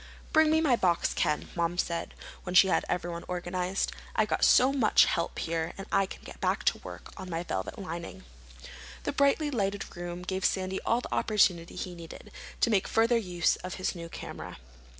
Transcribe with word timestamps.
"Bring 0.33 0.49
me 0.49 0.61
my 0.61 0.75
box, 0.75 1.13
Ken," 1.13 1.49
Mom 1.55 1.77
said, 1.77 2.15
when 2.41 2.55
she 2.55 2.69
had 2.69 2.83
everyone 2.89 3.23
organized. 3.27 3.91
"I've 4.15 4.29
got 4.29 4.43
so 4.43 4.73
much 4.73 5.05
help 5.05 5.37
here 5.37 5.73
I 5.91 6.07
can 6.07 6.23
get 6.23 6.41
back 6.41 6.63
to 6.63 6.79
work 6.79 7.13
on 7.17 7.29
my 7.29 7.43
velvet 7.43 7.77
lining." 7.77 8.23
The 9.03 9.11
brightly 9.11 9.51
lighted 9.51 9.95
room 9.95 10.23
gave 10.23 10.43
Sandy 10.43 10.81
all 10.87 11.01
the 11.01 11.13
opportunity 11.13 11.75
he 11.75 11.93
needed 11.93 12.31
to 12.61 12.69
make 12.71 12.87
further 12.87 13.15
use 13.17 13.57
of 13.57 13.75
his 13.75 13.93
new 13.93 14.09
camera. 14.09 14.57